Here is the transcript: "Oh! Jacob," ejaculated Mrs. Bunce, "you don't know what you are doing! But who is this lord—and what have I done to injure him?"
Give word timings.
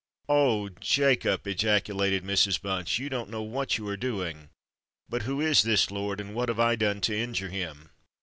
"Oh! 0.29 0.69
Jacob," 0.79 1.45
ejaculated 1.47 2.23
Mrs. 2.23 2.59
Bunce, 2.59 2.97
"you 2.97 3.07
don't 3.07 3.29
know 3.29 3.43
what 3.43 3.77
you 3.77 3.87
are 3.87 3.95
doing! 3.95 4.49
But 5.07 5.21
who 5.29 5.39
is 5.39 5.61
this 5.61 5.91
lord—and 5.91 6.33
what 6.33 6.49
have 6.49 6.59
I 6.59 6.75
done 6.75 7.01
to 7.01 7.15
injure 7.15 7.49
him?" 7.49 7.91